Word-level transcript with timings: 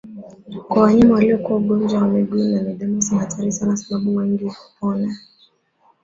Kwa 0.67 0.81
wanyama 0.81 1.13
waliokua 1.15 1.55
ugonjwa 1.57 1.99
wa 2.01 2.07
miguu 2.07 2.53
na 2.55 2.61
midomo 2.61 3.01
si 3.01 3.15
hatari 3.15 3.51
sana 3.51 3.77
sababu 3.77 4.15
wengi 4.15 4.45
hupona 4.45 5.17